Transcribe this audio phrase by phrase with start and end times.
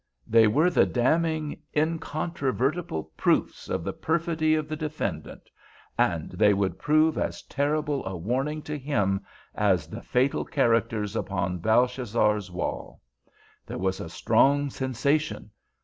[0.25, 5.47] They were the damning, incontrovertible proofs of the perfidy of the defendant.
[5.95, 11.59] And they would prove as terrible a warning to him as the fatal characters upon
[11.59, 12.99] Belshazzar's wall.
[13.67, 15.51] There was a strong sensation.